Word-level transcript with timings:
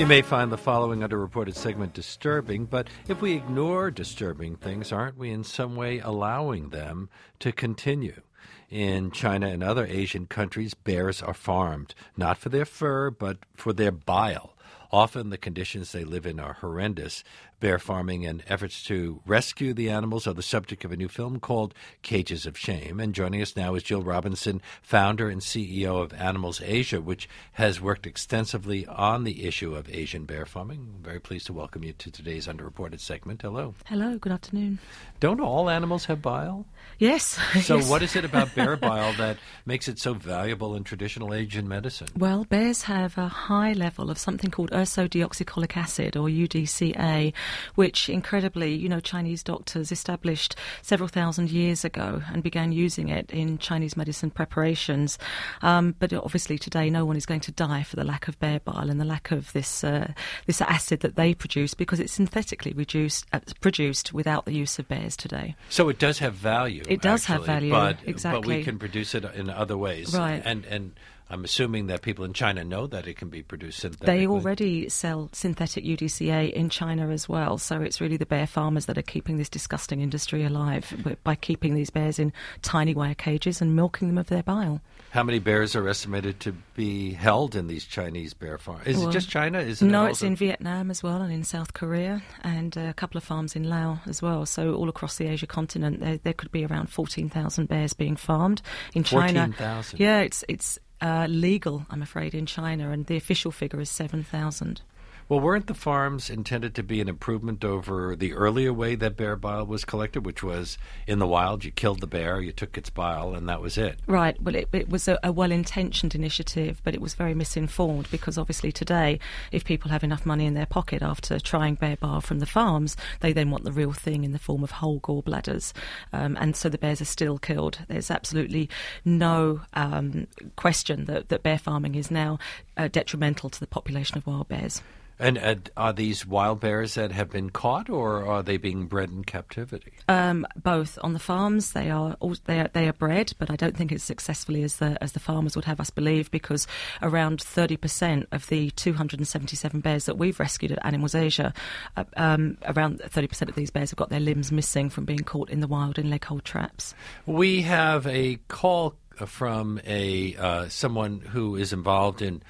You 0.00 0.06
may 0.06 0.22
find 0.22 0.50
the 0.50 0.56
following 0.56 1.00
underreported 1.00 1.54
segment 1.54 1.92
disturbing, 1.92 2.64
but 2.64 2.88
if 3.06 3.20
we 3.20 3.34
ignore 3.34 3.90
disturbing 3.90 4.56
things, 4.56 4.92
aren't 4.92 5.18
we 5.18 5.30
in 5.30 5.44
some 5.44 5.76
way 5.76 5.98
allowing 5.98 6.70
them 6.70 7.10
to 7.40 7.52
continue? 7.52 8.22
In 8.70 9.10
China 9.10 9.48
and 9.48 9.62
other 9.62 9.84
Asian 9.84 10.24
countries, 10.24 10.72
bears 10.72 11.20
are 11.20 11.34
farmed, 11.34 11.94
not 12.16 12.38
for 12.38 12.48
their 12.48 12.64
fur, 12.64 13.10
but 13.10 13.40
for 13.54 13.74
their 13.74 13.92
bile. 13.92 14.54
Often 14.90 15.28
the 15.28 15.36
conditions 15.36 15.92
they 15.92 16.04
live 16.04 16.24
in 16.24 16.40
are 16.40 16.54
horrendous. 16.54 17.22
Bear 17.60 17.78
farming 17.78 18.24
and 18.24 18.42
efforts 18.48 18.82
to 18.84 19.20
rescue 19.26 19.74
the 19.74 19.90
animals 19.90 20.26
are 20.26 20.32
the 20.32 20.42
subject 20.42 20.82
of 20.86 20.92
a 20.92 20.96
new 20.96 21.08
film 21.08 21.38
called 21.40 21.74
Cages 22.00 22.46
of 22.46 22.56
Shame. 22.56 22.98
And 22.98 23.14
joining 23.14 23.42
us 23.42 23.54
now 23.54 23.74
is 23.74 23.82
Jill 23.82 24.00
Robinson, 24.00 24.62
founder 24.80 25.28
and 25.28 25.42
CEO 25.42 26.02
of 26.02 26.14
Animals 26.14 26.62
Asia, 26.64 27.02
which 27.02 27.28
has 27.52 27.78
worked 27.78 28.06
extensively 28.06 28.86
on 28.86 29.24
the 29.24 29.46
issue 29.46 29.74
of 29.74 29.90
Asian 29.90 30.24
bear 30.24 30.46
farming. 30.46 30.94
I'm 30.96 31.02
very 31.02 31.20
pleased 31.20 31.44
to 31.48 31.52
welcome 31.52 31.84
you 31.84 31.92
to 31.92 32.10
today's 32.10 32.46
underreported 32.46 32.98
segment. 32.98 33.42
Hello. 33.42 33.74
Hello, 33.84 34.16
good 34.16 34.32
afternoon. 34.32 34.78
Don't 35.20 35.42
all 35.42 35.68
animals 35.68 36.06
have 36.06 36.22
bile? 36.22 36.64
Yes. 36.98 37.38
So, 37.60 37.76
yes. 37.76 37.90
what 37.90 38.02
is 38.02 38.16
it 38.16 38.24
about 38.24 38.54
bear 38.54 38.74
bile 38.78 39.12
that 39.18 39.36
makes 39.66 39.86
it 39.86 39.98
so 39.98 40.14
valuable 40.14 40.74
in 40.74 40.82
traditional 40.82 41.34
Asian 41.34 41.68
medicine? 41.68 42.08
Well, 42.16 42.44
bears 42.44 42.82
have 42.84 43.18
a 43.18 43.28
high 43.28 43.74
level 43.74 44.10
of 44.10 44.18
something 44.18 44.50
called 44.50 44.70
ursodeoxycholic 44.70 45.76
acid, 45.76 46.16
or 46.16 46.28
UDCA, 46.28 47.34
which 47.74 48.08
incredibly, 48.08 48.74
you 48.74 48.88
know, 48.88 49.00
Chinese 49.00 49.42
doctors 49.42 49.92
established 49.92 50.56
several 50.82 51.08
thousand 51.08 51.50
years 51.50 51.84
ago 51.84 52.22
and 52.32 52.42
began 52.42 52.72
using 52.72 53.08
it 53.08 53.30
in 53.30 53.58
Chinese 53.58 53.96
medicine 53.96 54.30
preparations. 54.30 55.18
Um, 55.62 55.94
but 55.98 56.12
obviously, 56.12 56.58
today, 56.58 56.90
no 56.90 57.04
one 57.04 57.16
is 57.16 57.26
going 57.26 57.40
to 57.40 57.52
die 57.52 57.82
for 57.82 57.96
the 57.96 58.04
lack 58.04 58.28
of 58.28 58.38
bear 58.38 58.60
bile 58.60 58.90
and 58.90 59.00
the 59.00 59.04
lack 59.04 59.30
of 59.30 59.52
this 59.52 59.84
uh, 59.84 60.12
this 60.46 60.60
acid 60.60 61.00
that 61.00 61.16
they 61.16 61.34
produce 61.34 61.74
because 61.74 62.00
it's 62.00 62.12
synthetically 62.12 62.72
reduced, 62.72 63.26
uh, 63.32 63.40
produced 63.60 64.12
without 64.12 64.44
the 64.44 64.52
use 64.52 64.78
of 64.78 64.88
bears 64.88 65.16
today. 65.16 65.54
So 65.68 65.88
it 65.88 65.98
does 65.98 66.18
have 66.18 66.34
value. 66.34 66.82
It 66.88 67.02
does 67.02 67.22
actually, 67.22 67.34
have 67.34 67.46
value, 67.46 67.70
but, 67.70 67.98
exactly. 68.06 68.40
But 68.40 68.46
we 68.46 68.64
can 68.64 68.78
produce 68.78 69.14
it 69.14 69.24
in 69.34 69.50
other 69.50 69.76
ways, 69.76 70.16
Right. 70.16 70.42
And 70.44 70.64
and 70.66 70.92
I'm 71.30 71.44
assuming 71.44 71.86
that 71.86 72.02
people 72.02 72.24
in 72.24 72.32
China 72.32 72.64
know 72.64 72.88
that 72.88 73.06
it 73.06 73.16
can 73.16 73.28
be 73.28 73.40
produced 73.42 73.78
synthetically. 73.78 74.18
They 74.18 74.26
already 74.26 74.88
sell 74.88 75.30
synthetic 75.32 75.84
UDCA 75.84 76.52
in 76.52 76.70
China 76.70 77.10
as 77.10 77.28
well, 77.28 77.56
so 77.56 77.80
it's 77.80 78.00
really 78.00 78.16
the 78.16 78.26
bear 78.26 78.48
farmers 78.48 78.86
that 78.86 78.98
are 78.98 79.02
keeping 79.02 79.36
this 79.36 79.48
disgusting 79.48 80.00
industry 80.00 80.44
alive 80.44 80.92
by 81.22 81.36
keeping 81.36 81.74
these 81.74 81.88
bears 81.88 82.18
in 82.18 82.32
tiny 82.62 82.94
wire 82.94 83.14
cages 83.14 83.62
and 83.62 83.76
milking 83.76 84.08
them 84.08 84.18
of 84.18 84.26
their 84.26 84.42
bile. 84.42 84.80
How 85.10 85.22
many 85.22 85.38
bears 85.38 85.76
are 85.76 85.88
estimated 85.88 86.40
to 86.40 86.52
be 86.74 87.12
held 87.12 87.54
in 87.54 87.68
these 87.68 87.84
Chinese 87.84 88.34
bear 88.34 88.58
farms? 88.58 88.86
Is 88.86 88.96
Well, 88.98 89.08
it 89.08 89.12
just 89.12 89.28
China? 89.28 89.60
Is 89.60 89.82
no, 89.82 90.06
it's 90.06 90.22
in 90.22 90.34
Vietnam 90.34 90.90
as 90.90 91.02
well 91.02 91.22
and 91.22 91.32
in 91.32 91.44
South 91.44 91.74
Korea 91.74 92.22
and 92.42 92.76
a 92.76 92.92
couple 92.94 93.18
of 93.18 93.24
farms 93.24 93.54
in 93.54 93.68
Laos 93.68 93.98
as 94.06 94.20
well. 94.20 94.46
So 94.46 94.74
all 94.74 94.88
across 94.88 95.16
the 95.16 95.26
Asia 95.26 95.46
continent, 95.46 96.00
there, 96.00 96.18
there 96.18 96.32
could 96.32 96.50
be 96.50 96.64
around 96.64 96.90
14,000 96.90 97.68
bears 97.68 97.92
being 97.92 98.16
farmed 98.16 98.62
in 98.94 99.04
China. 99.04 99.40
14,000? 99.40 99.98
Yeah, 100.00 100.20
it's 100.20 100.44
it's 100.48 100.78
uh, 101.00 101.26
legal, 101.28 101.86
I'm 101.90 102.02
afraid, 102.02 102.34
in 102.34 102.46
China, 102.46 102.90
and 102.90 103.06
the 103.06 103.16
official 103.16 103.50
figure 103.50 103.80
is 103.80 103.90
7,000. 103.90 104.82
Well, 105.30 105.38
weren't 105.38 105.68
the 105.68 105.74
farms 105.74 106.28
intended 106.28 106.74
to 106.74 106.82
be 106.82 107.00
an 107.00 107.08
improvement 107.08 107.64
over 107.64 108.16
the 108.16 108.32
earlier 108.34 108.72
way 108.72 108.96
that 108.96 109.16
bear 109.16 109.36
bile 109.36 109.64
was 109.64 109.84
collected, 109.84 110.26
which 110.26 110.42
was 110.42 110.76
in 111.06 111.20
the 111.20 111.26
wild? 111.28 111.64
You 111.64 111.70
killed 111.70 112.00
the 112.00 112.08
bear, 112.08 112.40
you 112.40 112.50
took 112.50 112.76
its 112.76 112.90
bile, 112.90 113.32
and 113.36 113.48
that 113.48 113.60
was 113.60 113.78
it. 113.78 114.00
Right. 114.08 114.42
Well, 114.42 114.56
it, 114.56 114.68
it 114.72 114.88
was 114.88 115.06
a, 115.06 115.20
a 115.22 115.30
well 115.30 115.52
intentioned 115.52 116.16
initiative, 116.16 116.80
but 116.82 116.94
it 116.94 117.00
was 117.00 117.14
very 117.14 117.32
misinformed 117.32 118.10
because 118.10 118.38
obviously 118.38 118.72
today, 118.72 119.20
if 119.52 119.64
people 119.64 119.92
have 119.92 120.02
enough 120.02 120.26
money 120.26 120.46
in 120.46 120.54
their 120.54 120.66
pocket 120.66 121.00
after 121.00 121.38
trying 121.38 121.76
bear 121.76 121.96
bile 121.96 122.20
from 122.20 122.40
the 122.40 122.44
farms, 122.44 122.96
they 123.20 123.32
then 123.32 123.52
want 123.52 123.62
the 123.62 123.70
real 123.70 123.92
thing 123.92 124.24
in 124.24 124.32
the 124.32 124.38
form 124.40 124.64
of 124.64 124.72
whole 124.72 124.98
gallbladders. 124.98 125.72
Um, 126.12 126.36
and 126.40 126.56
so 126.56 126.68
the 126.68 126.76
bears 126.76 127.00
are 127.00 127.04
still 127.04 127.38
killed. 127.38 127.78
There's 127.86 128.10
absolutely 128.10 128.68
no 129.04 129.60
um, 129.74 130.26
question 130.56 131.04
that, 131.04 131.28
that 131.28 131.44
bear 131.44 131.58
farming 131.58 131.94
is 131.94 132.10
now 132.10 132.40
uh, 132.76 132.88
detrimental 132.88 133.48
to 133.48 133.60
the 133.60 133.68
population 133.68 134.18
of 134.18 134.26
wild 134.26 134.48
bears. 134.48 134.82
And 135.20 135.36
uh, 135.36 135.56
are 135.76 135.92
these 135.92 136.26
wild 136.26 136.60
bears 136.60 136.94
that 136.94 137.12
have 137.12 137.28
been 137.28 137.50
caught, 137.50 137.90
or 137.90 138.24
are 138.24 138.42
they 138.42 138.56
being 138.56 138.86
bred 138.86 139.10
in 139.10 139.22
captivity? 139.22 139.92
Um, 140.08 140.46
both 140.56 140.98
on 141.02 141.12
the 141.12 141.18
farms, 141.18 141.72
they 141.72 141.90
are 141.90 142.16
they 142.46 142.60
are 142.60 142.70
they 142.72 142.88
are 142.88 142.94
bred, 142.94 143.34
but 143.38 143.50
I 143.50 143.56
don't 143.56 143.76
think 143.76 143.92
as 143.92 144.02
successfully 144.02 144.62
as 144.62 144.76
the 144.76 144.96
as 145.02 145.12
the 145.12 145.20
farmers 145.20 145.56
would 145.56 145.66
have 145.66 145.78
us 145.78 145.90
believe, 145.90 146.30
because 146.30 146.66
around 147.02 147.42
thirty 147.42 147.76
percent 147.76 148.28
of 148.32 148.46
the 148.46 148.70
two 148.70 148.94
hundred 148.94 149.20
and 149.20 149.28
seventy 149.28 149.56
seven 149.56 149.80
bears 149.80 150.06
that 150.06 150.16
we've 150.16 150.40
rescued 150.40 150.72
at 150.72 150.84
Animals 150.86 151.14
Asia, 151.14 151.52
uh, 151.98 152.04
um, 152.16 152.56
around 152.64 153.02
thirty 153.02 153.26
percent 153.26 153.50
of 153.50 153.56
these 153.56 153.70
bears 153.70 153.90
have 153.90 153.98
got 153.98 154.08
their 154.08 154.20
limbs 154.20 154.50
missing 154.50 154.88
from 154.88 155.04
being 155.04 155.18
caught 155.18 155.50
in 155.50 155.60
the 155.60 155.68
wild 155.68 155.98
in 155.98 156.08
leg 156.08 156.24
hold 156.24 156.46
traps. 156.46 156.94
We 157.26 157.60
have 157.60 158.06
a 158.06 158.38
call 158.48 158.94
from 159.16 159.82
a 159.86 160.34
uh, 160.36 160.68
someone 160.70 161.20
who 161.20 161.56
is 161.56 161.74
involved 161.74 162.22
in. 162.22 162.42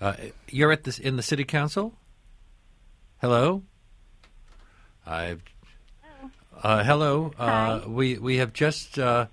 Uh, 0.00 0.14
you're 0.48 0.72
at 0.72 0.82
this 0.82 0.98
in 0.98 1.14
the 1.14 1.22
city 1.22 1.44
council. 1.44 1.94
Hello. 3.20 3.62
I've. 5.06 5.42
Uh, 6.62 6.84
hello. 6.84 7.32
Uh, 7.38 7.82
we 7.86 8.18
we 8.18 8.36
have 8.36 8.52
just 8.52 8.98
uh, 8.98 9.26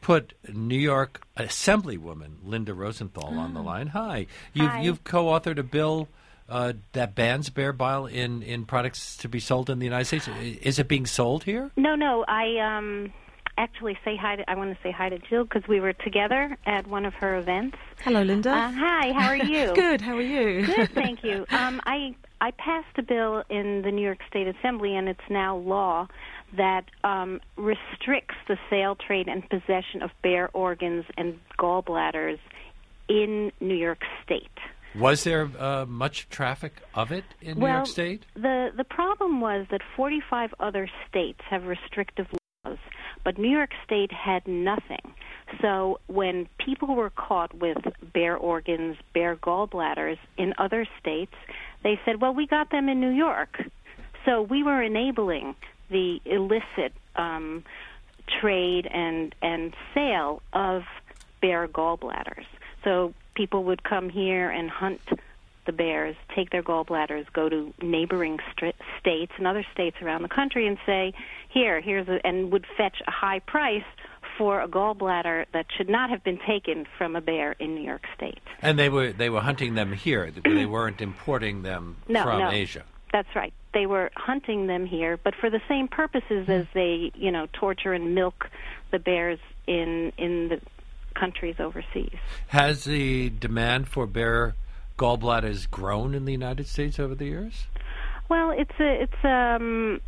put 0.00 0.32
New 0.52 0.78
York 0.78 1.22
Assemblywoman 1.36 2.36
Linda 2.44 2.74
Rosenthal 2.74 3.38
on 3.38 3.54
the 3.54 3.62
line. 3.62 3.88
Hi. 3.88 4.26
You've 4.54 4.70
Hi. 4.70 4.82
you've 4.82 5.04
co-authored 5.04 5.58
a 5.58 5.62
bill. 5.62 6.08
Uh, 6.48 6.72
that 6.94 7.14
bans 7.14 7.50
bear 7.50 7.74
bile 7.74 8.06
in, 8.06 8.42
in 8.42 8.64
products 8.64 9.18
to 9.18 9.28
be 9.28 9.38
sold 9.38 9.68
in 9.68 9.80
the 9.80 9.84
United 9.84 10.06
States. 10.06 10.26
Is 10.62 10.78
it 10.78 10.88
being 10.88 11.04
sold 11.04 11.44
here? 11.44 11.70
No, 11.76 11.94
no. 11.94 12.24
I 12.26 12.56
um 12.58 13.12
actually 13.58 13.98
say 14.04 14.16
hi. 14.16 14.36
To, 14.36 14.50
I 14.50 14.54
want 14.54 14.74
to 14.74 14.82
say 14.82 14.90
hi 14.90 15.10
to 15.10 15.18
Jill 15.18 15.44
because 15.44 15.68
we 15.68 15.78
were 15.78 15.92
together 15.92 16.56
at 16.64 16.86
one 16.86 17.04
of 17.04 17.12
her 17.14 17.36
events. 17.36 17.76
Hello, 18.00 18.22
Linda. 18.22 18.50
Uh, 18.50 18.72
hi. 18.72 19.12
How 19.12 19.28
are 19.28 19.36
you? 19.36 19.74
Good. 19.74 20.00
How 20.00 20.16
are 20.16 20.22
you? 20.22 20.64
Good. 20.64 20.90
Thank 20.94 21.22
you. 21.22 21.44
Um, 21.50 21.82
I 21.84 22.14
I 22.40 22.52
passed 22.52 22.96
a 22.98 23.02
bill 23.02 23.42
in 23.48 23.82
the 23.82 23.90
New 23.90 24.02
York 24.02 24.18
State 24.28 24.46
Assembly, 24.46 24.96
and 24.96 25.08
it's 25.08 25.20
now 25.28 25.56
law 25.56 26.06
that 26.56 26.84
um, 27.04 27.40
restricts 27.56 28.36
the 28.46 28.56
sale, 28.70 28.94
trade, 28.94 29.28
and 29.28 29.48
possession 29.48 30.02
of 30.02 30.10
bear 30.22 30.48
organs 30.52 31.04
and 31.16 31.38
gallbladders 31.58 32.38
in 33.08 33.52
New 33.60 33.74
York 33.74 34.02
State. 34.24 34.46
Was 34.94 35.24
there 35.24 35.50
uh, 35.58 35.84
much 35.86 36.28
traffic 36.28 36.80
of 36.94 37.12
it 37.12 37.24
in 37.40 37.58
New 37.58 37.66
York 37.66 37.86
State? 37.86 38.24
The 38.34 38.70
the 38.76 38.84
problem 38.84 39.40
was 39.40 39.66
that 39.70 39.80
45 39.96 40.54
other 40.60 40.88
states 41.08 41.40
have 41.50 41.64
restrictive 41.64 42.26
laws, 42.64 42.78
but 43.24 43.38
New 43.38 43.50
York 43.50 43.70
State 43.84 44.10
had 44.12 44.46
nothing. 44.46 45.14
So 45.60 46.00
when 46.06 46.48
people 46.64 46.94
were 46.94 47.10
caught 47.10 47.54
with 47.54 47.78
bear 48.12 48.36
organs, 48.36 48.96
bear 49.14 49.36
gallbladders 49.36 50.18
in 50.36 50.54
other 50.58 50.86
states, 51.00 51.34
they 51.82 52.00
said, 52.04 52.20
"Well, 52.20 52.34
we 52.34 52.46
got 52.46 52.70
them 52.70 52.88
in 52.88 53.00
New 53.00 53.10
York." 53.10 53.62
So 54.24 54.42
we 54.42 54.62
were 54.62 54.82
enabling 54.82 55.54
the 55.90 56.20
illicit 56.24 56.92
um, 57.16 57.64
trade 58.40 58.86
and 58.86 59.34
and 59.42 59.74
sale 59.94 60.42
of 60.52 60.84
bear 61.40 61.66
gallbladders. 61.68 62.46
So 62.84 63.14
people 63.34 63.64
would 63.64 63.82
come 63.82 64.08
here 64.10 64.50
and 64.50 64.70
hunt 64.70 65.00
the 65.66 65.72
bears, 65.72 66.16
take 66.34 66.50
their 66.50 66.62
gallbladders, 66.62 67.30
go 67.32 67.48
to 67.48 67.72
neighboring 67.82 68.38
stri 68.50 68.72
states 68.98 69.32
and 69.36 69.46
other 69.46 69.64
states 69.72 69.96
around 70.00 70.22
the 70.22 70.28
country 70.28 70.66
and 70.66 70.78
say, 70.86 71.12
"Here, 71.48 71.80
here's 71.80 72.08
a," 72.08 72.26
and 72.26 72.50
would 72.52 72.66
fetch 72.76 73.02
a 73.06 73.10
high 73.10 73.40
price 73.40 73.84
for 74.38 74.60
a 74.62 74.68
gallbladder 74.68 75.44
that 75.52 75.66
should 75.76 75.88
not 75.90 76.08
have 76.10 76.22
been 76.24 76.38
taken 76.46 76.86
from 76.96 77.16
a 77.16 77.20
bear 77.20 77.52
in 77.58 77.74
New 77.74 77.82
York 77.82 78.04
State. 78.16 78.38
And 78.62 78.78
they 78.78 78.88
were 78.88 79.12
they 79.12 79.28
were 79.28 79.40
hunting 79.40 79.74
them 79.74 79.92
here. 79.92 80.30
they 80.30 80.64
weren't 80.76 81.00
importing 81.00 81.62
them 81.62 81.96
No, 82.08 82.22
from 82.22 82.38
no. 82.40 82.50
Asia. 82.50 82.84
That's 83.12 83.28
right. 83.34 83.52
They 83.74 83.86
were 83.86 84.10
hunting 84.16 84.66
them 84.66 84.86
here, 84.86 85.18
but 85.22 85.34
for 85.34 85.50
the 85.50 85.60
same 85.68 85.88
purposes 85.88 86.48
as 86.48 86.66
they, 86.74 87.10
you 87.14 87.30
know, 87.30 87.48
torture 87.52 87.92
and 87.92 88.14
milk 88.14 88.48
the 88.92 88.98
bears 88.98 89.40
in 89.66 90.12
in 90.16 90.48
the 90.48 90.60
countries 91.14 91.56
overseas. 91.58 92.14
Has 92.48 92.84
the 92.84 93.30
demand 93.30 93.88
for 93.88 94.06
bear 94.06 94.54
gallbladders 94.98 95.68
grown 95.70 96.14
in 96.14 96.24
the 96.26 96.32
United 96.32 96.66
States 96.68 96.98
over 97.00 97.14
the 97.14 97.24
years? 97.26 97.66
Well, 98.28 98.50
it's 98.50 98.78
a 98.78 99.02
it's 99.02 99.24
um 99.24 100.00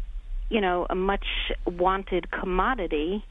you 0.51 0.61
know 0.61 0.87
a 0.91 0.95
much 0.95 1.25
wanted 1.67 2.31
commodity 2.31 3.25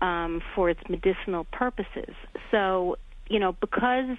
um, 0.00 0.40
for 0.54 0.70
its 0.70 0.80
medicinal 0.88 1.44
purposes. 1.52 2.14
So 2.50 2.96
you 3.28 3.38
know 3.38 3.52
because 3.60 4.16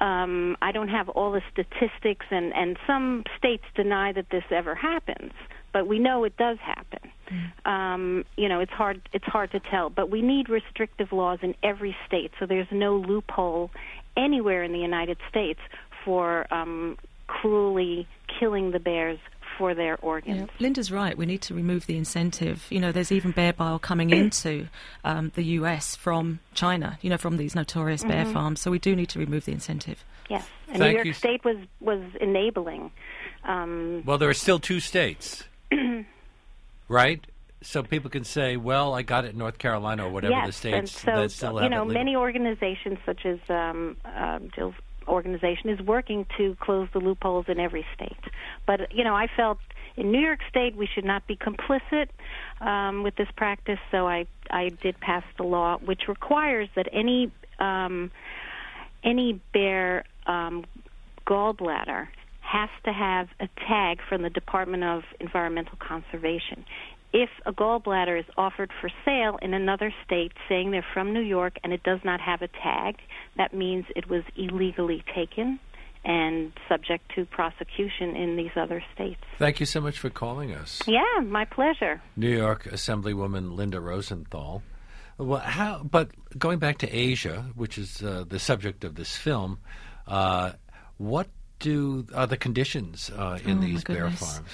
um, 0.00 0.56
I 0.60 0.72
don't 0.72 0.88
have 0.88 1.08
all 1.08 1.32
the 1.32 1.42
statistics, 1.52 2.26
and 2.30 2.52
and 2.54 2.76
some 2.86 3.24
states 3.38 3.64
deny 3.76 4.12
that 4.12 4.26
this 4.30 4.44
ever 4.50 4.74
happens, 4.74 5.32
but 5.72 5.86
we 5.86 5.98
know 5.98 6.24
it 6.24 6.36
does 6.36 6.58
happen. 6.58 7.10
Um, 7.64 8.24
you 8.36 8.48
know, 8.48 8.60
it's 8.60 8.72
hard 8.72 9.08
it's 9.12 9.24
hard 9.24 9.52
to 9.52 9.60
tell, 9.70 9.90
but 9.90 10.10
we 10.10 10.20
need 10.20 10.48
restrictive 10.48 11.12
laws 11.12 11.38
in 11.42 11.54
every 11.62 11.96
state, 12.06 12.32
so 12.40 12.46
there's 12.46 12.68
no 12.72 12.96
loophole 12.96 13.70
anywhere 14.16 14.64
in 14.64 14.72
the 14.72 14.78
United 14.78 15.18
States 15.30 15.60
for 16.04 16.52
um, 16.52 16.96
cruelly 17.26 18.06
killing 18.38 18.72
the 18.72 18.80
bears 18.80 19.18
for 19.56 19.74
their 19.74 19.96
organs. 19.98 20.40
Yeah. 20.40 20.46
Linda's 20.58 20.90
right. 20.90 21.16
We 21.16 21.26
need 21.26 21.42
to 21.42 21.54
remove 21.54 21.86
the 21.86 21.96
incentive. 21.96 22.66
You 22.70 22.80
know, 22.80 22.92
there's 22.92 23.12
even 23.12 23.32
bear 23.32 23.52
bile 23.52 23.78
coming 23.78 24.10
into 24.10 24.68
um, 25.04 25.32
the 25.34 25.44
U.S. 25.44 25.96
from 25.96 26.40
China. 26.54 26.98
You 27.02 27.10
know, 27.10 27.18
from 27.18 27.36
these 27.36 27.54
notorious 27.54 28.02
mm-hmm. 28.02 28.10
bear 28.10 28.26
farms. 28.26 28.60
So 28.60 28.70
we 28.70 28.78
do 28.78 28.94
need 28.94 29.08
to 29.10 29.18
remove 29.18 29.44
the 29.44 29.52
incentive. 29.52 30.04
Yes, 30.28 30.46
and 30.68 30.78
Thank 30.78 30.90
New 30.90 30.96
York 30.96 31.06
you. 31.06 31.12
State 31.12 31.44
was 31.44 31.56
was 31.80 32.02
enabling. 32.20 32.90
Um, 33.44 34.02
well, 34.06 34.18
there 34.18 34.28
are 34.28 34.34
still 34.34 34.58
two 34.58 34.80
states, 34.80 35.44
right? 36.88 37.24
So 37.62 37.82
people 37.82 38.10
can 38.10 38.24
say, 38.24 38.56
"Well, 38.56 38.94
I 38.94 39.02
got 39.02 39.24
it 39.24 39.32
in 39.32 39.38
North 39.38 39.58
Carolina 39.58 40.06
or 40.06 40.10
whatever 40.10 40.32
yes, 40.32 40.46
the 40.46 40.52
states 40.52 41.00
so, 41.00 41.14
that 41.14 41.30
still 41.30 41.56
have 41.58 41.64
You 41.64 41.70
know, 41.70 41.84
many 41.84 42.16
organizations 42.16 42.98
such 43.04 43.26
as 43.26 43.38
um, 43.48 43.96
uh, 44.04 44.38
Jill's 44.54 44.74
organization 45.08 45.70
is 45.70 45.80
working 45.80 46.26
to 46.38 46.56
close 46.60 46.88
the 46.92 46.98
loopholes 46.98 47.46
in 47.48 47.58
every 47.58 47.84
state. 47.94 48.32
But 48.66 48.92
you 48.94 49.04
know, 49.04 49.14
I 49.14 49.28
felt 49.36 49.58
in 49.96 50.10
New 50.10 50.20
York 50.20 50.40
State 50.48 50.76
we 50.76 50.88
should 50.92 51.04
not 51.04 51.26
be 51.26 51.36
complicit 51.36 52.08
um, 52.60 53.02
with 53.02 53.16
this 53.16 53.28
practice, 53.36 53.78
so 53.90 54.08
I 54.08 54.26
I 54.50 54.70
did 54.82 54.98
pass 55.00 55.24
the 55.36 55.44
law 55.44 55.78
which 55.78 56.02
requires 56.08 56.68
that 56.76 56.88
any 56.92 57.32
um, 57.58 58.10
any 59.02 59.40
bear 59.52 60.04
um, 60.26 60.64
gallbladder 61.26 62.08
has 62.40 62.68
to 62.84 62.92
have 62.92 63.28
a 63.40 63.48
tag 63.68 63.98
from 64.08 64.22
the 64.22 64.30
Department 64.30 64.84
of 64.84 65.02
Environmental 65.18 65.76
Conservation 65.78 66.64
if 67.14 67.30
a 67.46 67.52
gallbladder 67.52 68.18
is 68.18 68.26
offered 68.36 68.72
for 68.80 68.90
sale 69.04 69.38
in 69.40 69.54
another 69.54 69.94
state 70.04 70.32
saying 70.48 70.72
they're 70.72 70.84
from 70.92 71.14
New 71.14 71.22
York 71.22 71.58
and 71.62 71.72
it 71.72 71.84
does 71.84 72.00
not 72.04 72.20
have 72.20 72.42
a 72.42 72.48
tag, 72.48 72.96
that 73.36 73.54
means 73.54 73.86
it 73.94 74.10
was 74.10 74.24
illegally 74.36 75.04
taken 75.14 75.60
and 76.04 76.52
subject 76.68 77.10
to 77.14 77.24
prosecution 77.24 78.16
in 78.16 78.36
these 78.36 78.50
other 78.56 78.82
states. 78.94 79.22
Thank 79.38 79.60
you 79.60 79.64
so 79.64 79.80
much 79.80 79.98
for 79.98 80.10
calling 80.10 80.52
us. 80.52 80.82
Yeah, 80.86 81.20
my 81.24 81.44
pleasure. 81.44 82.02
New 82.16 82.36
York 82.36 82.64
Assemblywoman 82.64 83.54
Linda 83.54 83.80
Rosenthal. 83.80 84.62
Well, 85.16 85.38
how? 85.38 85.84
But 85.84 86.10
going 86.36 86.58
back 86.58 86.78
to 86.78 86.90
Asia, 86.90 87.46
which 87.54 87.78
is 87.78 88.02
uh, 88.02 88.24
the 88.28 88.40
subject 88.40 88.82
of 88.82 88.96
this 88.96 89.16
film, 89.16 89.60
uh, 90.08 90.52
what 90.98 91.28
do 91.60 92.06
are 92.12 92.26
the 92.26 92.36
conditions 92.36 93.10
uh, 93.16 93.38
in 93.44 93.58
oh, 93.58 93.60
these 93.60 93.84
bear 93.84 94.10
farms? 94.10 94.48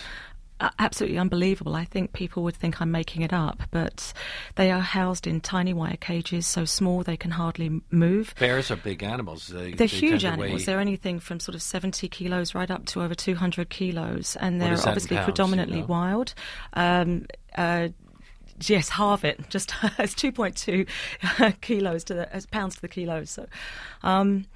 Absolutely 0.79 1.19
unbelievable. 1.19 1.75
I 1.75 1.85
think 1.85 2.13
people 2.13 2.43
would 2.45 2.57
think 2.57 2.81
I'm 2.81 2.91
making 2.91 3.23
it 3.23 3.33
up, 3.33 3.63
but 3.71 4.13
they 4.57 4.71
are 4.71 4.81
housed 4.81 5.27
in 5.27 5.41
tiny 5.41 5.73
wire 5.73 5.97
cages, 5.97 6.47
so 6.47 6.65
small 6.65 7.03
they 7.03 7.17
can 7.17 7.31
hardly 7.31 7.81
move. 7.91 8.35
Bears 8.39 8.71
are 8.71 8.77
big 8.77 9.03
animals. 9.03 9.49
They, 9.49 9.73
are 9.73 9.87
huge 9.87 10.25
animals. 10.25 10.67
They're 10.67 10.81
anything 10.81 11.21
from 11.21 11.41
sort 11.41 11.55
of 11.55 11.63
70 11.63 12.09
kilos 12.09 12.55
right 12.55 12.71
up 12.71 12.87
to 12.87 13.03
over 13.03 13.15
200 13.15 13.71
kilos, 13.71 14.37
and 14.37 14.61
they're 14.61 14.73
obviously 14.73 15.17
pounds, 15.17 15.25
predominantly 15.25 15.77
you 15.77 15.83
know? 15.83 15.89
wild. 15.89 16.35
Um, 16.75 17.27
uh, 17.57 17.89
yes, 18.63 18.89
halve 18.89 19.25
it. 19.25 19.41
Just 19.51 19.73
it's 19.99 20.15
2.2 20.15 21.61
kilos 21.61 22.05
to 22.05 22.15
the 22.15 22.47
pounds 22.51 22.77
to 22.77 22.81
the 22.83 22.89
kilo. 22.89 23.25
So. 23.25 23.47
Um, 24.03 24.47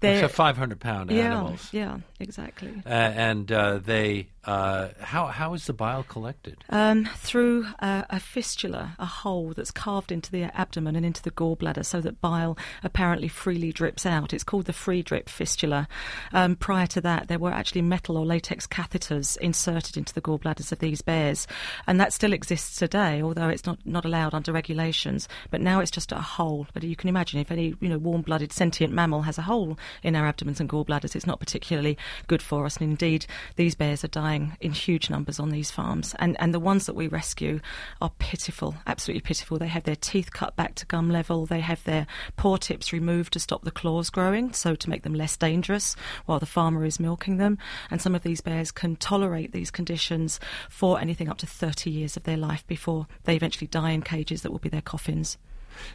they're 0.00 0.20
so 0.20 0.28
500 0.28 0.78
pound 0.78 1.10
yeah, 1.10 1.24
animals. 1.24 1.68
Yeah, 1.72 1.98
exactly. 2.20 2.82
Uh, 2.84 2.88
and 2.88 3.50
uh, 3.52 3.78
they 3.78 4.28
uh, 4.48 4.88
how 5.00 5.26
how 5.26 5.52
is 5.52 5.66
the 5.66 5.74
bile 5.74 6.02
collected? 6.04 6.64
Um, 6.70 7.06
through 7.16 7.66
a, 7.80 8.06
a, 8.08 8.18
fistula, 8.18 8.96
a 8.98 9.04
hole 9.04 9.52
that's 9.54 9.70
carved 9.70 10.10
into 10.10 10.30
the 10.30 10.44
abdomen 10.58 10.96
and 10.96 11.04
into 11.04 11.22
the 11.22 11.30
gallbladder, 11.30 11.84
so 11.84 12.00
that 12.00 12.22
bile 12.22 12.56
apparently 12.82 13.28
freely 13.28 13.72
drips 13.72 14.06
out. 14.06 14.32
It's 14.32 14.44
called 14.44 14.64
the 14.64 14.72
free 14.72 15.02
drip 15.02 15.28
fistula. 15.28 15.86
Um, 16.32 16.56
prior 16.56 16.86
to 16.86 17.00
that, 17.02 17.28
there 17.28 17.38
were 17.38 17.52
actually 17.52 17.82
metal 17.82 18.16
or 18.16 18.24
latex 18.24 18.66
catheters 18.66 19.36
inserted 19.36 19.98
into 19.98 20.14
the 20.14 20.22
gallbladders 20.22 20.72
of 20.72 20.78
these 20.78 21.02
bears, 21.02 21.46
and 21.86 22.00
that 22.00 22.14
still 22.14 22.32
exists 22.32 22.78
today, 22.78 23.20
although 23.20 23.50
it's 23.50 23.66
not, 23.66 23.78
not 23.84 24.06
allowed 24.06 24.32
under 24.32 24.50
regulations. 24.50 25.28
But 25.50 25.60
now 25.60 25.80
it's 25.80 25.90
just 25.90 26.10
a 26.10 26.16
hole. 26.16 26.66
But 26.72 26.84
you 26.84 26.96
can 26.96 27.10
imagine 27.10 27.38
if 27.38 27.50
any 27.50 27.74
you 27.80 27.88
know 27.90 27.98
warm-blooded 27.98 28.54
sentient 28.54 28.94
mammal 28.94 29.22
has 29.22 29.36
a 29.36 29.42
hole 29.42 29.78
in 30.02 30.16
our 30.16 30.26
abdomens 30.26 30.58
and 30.58 30.70
gallbladders, 30.70 31.14
it's 31.14 31.26
not 31.26 31.38
particularly 31.38 31.98
good 32.26 32.42
for 32.42 32.66
us. 32.66 32.76
And 32.76 32.90
indeed, 32.90 33.26
these 33.56 33.74
bears 33.74 34.04
are 34.04 34.08
dying 34.08 34.56
in 34.60 34.72
huge 34.72 35.10
numbers 35.10 35.38
on 35.38 35.50
these 35.50 35.70
farms. 35.70 36.14
And, 36.18 36.36
and 36.40 36.52
the 36.52 36.60
ones 36.60 36.86
that 36.86 36.94
we 36.94 37.08
rescue 37.08 37.60
are 38.00 38.10
pitiful, 38.18 38.76
absolutely 38.86 39.22
pitiful. 39.22 39.58
They 39.58 39.68
have 39.68 39.84
their 39.84 39.96
teeth 39.96 40.32
cut 40.32 40.56
back 40.56 40.74
to 40.76 40.86
gum 40.86 41.10
level, 41.10 41.46
they 41.46 41.60
have 41.60 41.82
their 41.84 42.06
paw 42.36 42.56
tips 42.56 42.92
removed 42.92 43.32
to 43.34 43.40
stop 43.40 43.64
the 43.64 43.70
claws 43.70 44.10
growing, 44.10 44.52
so 44.52 44.74
to 44.74 44.90
make 44.90 45.02
them 45.02 45.14
less 45.14 45.36
dangerous 45.36 45.96
while 46.26 46.38
the 46.38 46.46
farmer 46.46 46.84
is 46.84 47.00
milking 47.00 47.36
them. 47.36 47.58
And 47.90 48.00
some 48.00 48.14
of 48.14 48.22
these 48.22 48.40
bears 48.40 48.70
can 48.70 48.96
tolerate 48.96 49.52
these 49.52 49.70
conditions 49.70 50.40
for 50.68 51.00
anything 51.00 51.28
up 51.28 51.38
to 51.38 51.46
30 51.46 51.90
years 51.90 52.16
of 52.16 52.24
their 52.24 52.36
life 52.36 52.66
before 52.66 53.06
they 53.24 53.36
eventually 53.36 53.66
die 53.66 53.90
in 53.90 54.02
cages 54.02 54.42
that 54.42 54.52
will 54.52 54.58
be 54.58 54.68
their 54.68 54.82
coffins. 54.82 55.38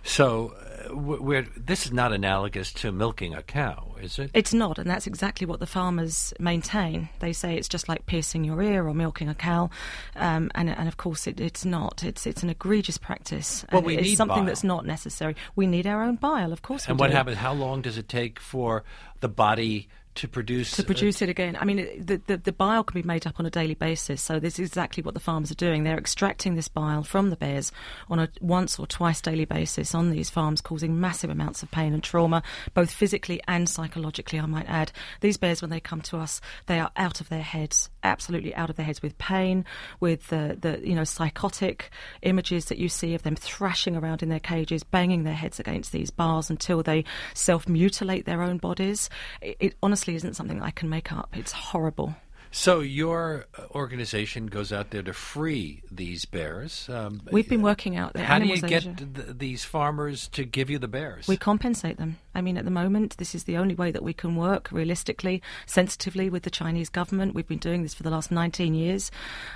So, 0.03 0.53
uh, 0.53 1.44
this 1.56 1.85
is 1.85 1.91
not 1.91 2.12
analogous 2.12 2.71
to 2.74 2.91
milking 2.91 3.33
a 3.33 3.41
cow, 3.41 3.95
is 4.01 4.19
it? 4.19 4.31
It's 4.33 4.53
not, 4.53 4.77
and 4.77 4.89
that's 4.89 5.07
exactly 5.07 5.47
what 5.47 5.59
the 5.59 5.65
farmers 5.65 6.33
maintain. 6.39 7.09
They 7.19 7.33
say 7.33 7.56
it's 7.56 7.68
just 7.68 7.88
like 7.88 8.06
piercing 8.06 8.44
your 8.44 8.62
ear 8.62 8.88
or 8.88 8.94
milking 8.94 9.30
a 9.30 9.35
cow, 9.35 9.69
um, 10.15 10.51
and, 10.56 10.69
and 10.69 10.88
of 10.88 10.97
course 10.97 11.27
it, 11.27 11.39
it's 11.39 11.65
not. 11.65 12.03
It's 12.03 12.27
it's 12.27 12.44
an 12.44 12.50
egregious 12.50 12.97
practice. 12.97 13.65
Well, 13.71 13.81
we 13.81 13.97
it's 13.97 14.18
something 14.18 14.38
bile. 14.38 14.45
that's 14.45 14.63
not 14.63 14.85
necessary. 14.85 15.35
We 15.56 15.68
need 15.68 15.88
our 15.88 16.03
own 16.03 16.15
bile, 16.15 16.51
of 16.51 16.62
course. 16.62 16.88
And 16.88 17.00
what 17.00 17.12
do. 17.12 17.18
happens? 17.18 17.38
How 17.38 17.53
long 17.53 17.81
does 17.81 17.97
it 17.97 18.09
take 18.09 18.39
for 18.39 18.83
the 19.21 19.30
body 19.30 19.88
to 20.15 20.27
produce 20.27 20.71
to 20.74 20.83
produce 20.83 21.21
it 21.21 21.30
again. 21.30 21.57
I 21.60 21.65
mean, 21.65 21.77
the, 22.06 22.21
the, 22.27 22.38
the 22.38 22.51
bile 22.51 22.83
can 22.83 23.01
be 23.01 23.07
made 23.07 23.25
up 23.25 23.39
on 23.39 23.45
a 23.45 23.50
daily 23.50 23.74
basis. 23.74 24.21
So 24.21 24.39
this 24.39 24.60
is 24.60 24.69
exactly 24.69 25.01
what 25.01 25.13
the 25.13 25.19
farmers 25.19 25.51
are 25.51 25.56
doing. 25.56 25.83
They're 25.83 25.98
extracting 25.98 26.56
this 26.56 26.68
bile 26.68 27.04
from 27.04 27.30
the 27.30 27.36
bears 27.36 27.71
on 28.10 28.19
a 28.19 28.30
once 28.42 28.77
or 28.77 28.86
twice 28.86 29.21
daily 29.21 29.45
basis 29.45 29.95
on 29.95 30.12
these 30.12 30.30
farms, 30.30 30.62
causing 30.62 31.00
massive 31.00 31.30
amounts 31.30 31.63
of 31.63 31.71
pain 31.71 31.94
and 31.94 32.04
trauma, 32.04 32.44
both 32.74 32.92
physically 32.92 33.42
and 33.48 33.68
psychologically. 33.68 34.39
I 34.39 34.45
might 34.45 34.69
add. 34.69 34.92
These 35.21 35.38
bears, 35.38 35.62
when 35.62 35.71
they 35.71 35.80
come 35.80 36.01
to 36.01 36.18
us, 36.18 36.42
they 36.68 36.80
are 36.80 36.92
out 36.95 37.19
of 37.21 37.30
their 37.30 37.42
heads, 37.42 37.89
absolutely 38.04 38.54
out 38.56 38.69
of 38.69 38.75
their 38.75 38.86
heads 38.86 39.01
with 39.01 39.18
pain, 39.18 39.66
with 40.00 40.27
the 40.27 40.57
the 40.59 40.88
you 40.88 40.95
know 40.95 41.04
psychotic 41.04 41.89
images 42.21 42.66
that 42.66 42.77
you 42.77 42.89
see 42.89 43.16
of 43.16 43.24
them 43.24 43.36
thrashing 43.36 43.95
around 43.95 44.21
in 44.21 44.30
their 44.30 44.39
cages, 44.39 44.83
banging 44.83 45.24
their 45.24 45.33
heads 45.33 45.59
against 45.59 45.92
these 45.92 46.12
bars 46.12 46.50
until 46.50 46.83
they 46.83 47.04
self 47.33 47.68
mutilate 47.68 48.26
their 48.26 48.42
own 48.42 48.57
bodies. 48.57 49.09
It, 49.42 49.57
it 49.59 49.76
honestly 49.81 50.03
honestly 50.04 50.16
isn't 50.16 50.36
something 50.36 50.62
I 50.62 50.72
can 50.72 50.90
make 50.90 51.12
up. 51.12 51.30
It's 51.33 51.52
horrible. 51.52 52.16
So 52.52 52.81
your 52.81 53.45
organization 53.72 54.48
goes 54.48 54.72
out 54.72 54.92
there 54.92 55.02
to 55.02 55.14
free 55.14 55.81
these 55.90 56.26
bears. 56.26 56.88
Um, 56.90 57.22
We've 57.31 57.50
been 57.50 57.64
working 57.64 57.95
out 57.95 58.14
there. 58.14 58.26
How 58.26 58.38
do 58.38 58.45
you 58.45 58.62
get 58.62 58.83
th- 58.83 59.38
these 59.38 59.64
farmers 59.64 60.28
to 60.30 60.45
give 60.45 60.69
you 60.69 60.78
the 60.78 60.88
bears? 60.88 61.28
We 61.28 61.38
compensate 61.38 61.98
them. 61.98 62.18
I 62.35 62.42
mean, 62.42 62.57
at 62.57 62.66
the 62.66 62.71
moment, 62.71 63.18
this 63.18 63.33
is 63.35 63.45
the 63.45 63.57
only 63.57 63.75
way 63.75 63.92
that 63.92 64.04
we 64.04 64.13
can 64.13 64.35
work 64.35 64.71
realistically, 64.71 65.42
sensitively 65.66 66.30
with 66.30 66.44
the 66.44 66.49
Chinese 66.49 66.90
government. 66.90 67.33
We've 67.33 67.47
been 67.47 67.57
doing 67.57 67.83
this 67.83 67.94
for 67.94 68.04
the 68.04 68.09
last 68.09 68.31
19 68.31 68.73
years, 68.73 69.11